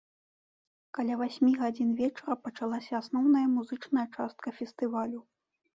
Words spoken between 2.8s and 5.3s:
асноўная музычная частка фестывалю.